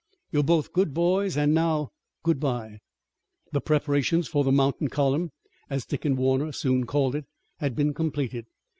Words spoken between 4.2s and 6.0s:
for the mountain column, as